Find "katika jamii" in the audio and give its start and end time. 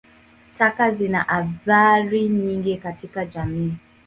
2.77-3.73